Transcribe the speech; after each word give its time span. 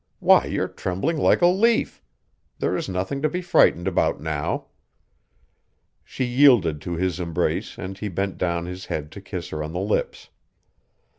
Why, 0.17 0.45
you're 0.45 0.67
trembling 0.67 1.17
like 1.17 1.43
a 1.43 1.47
leaf. 1.47 2.01
There 2.57 2.75
is 2.75 2.89
nothing 2.89 3.21
to 3.21 3.29
be 3.29 3.39
frightened 3.43 3.87
about 3.87 4.19
now." 4.19 4.65
She 6.03 6.25
yielded 6.25 6.81
to 6.81 6.93
his 6.93 7.19
embrace 7.19 7.77
and 7.77 7.95
he 7.95 8.07
bent 8.07 8.39
down 8.39 8.65
his 8.65 8.85
head 8.87 9.11
to 9.11 9.21
kiss 9.21 9.49
her 9.49 9.61
on 9.63 9.73
the 9.73 9.79
lips. 9.79 10.29